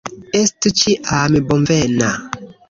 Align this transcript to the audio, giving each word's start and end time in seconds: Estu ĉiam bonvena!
Estu 0.37 0.71
ĉiam 0.79 1.37
bonvena! 1.53 2.11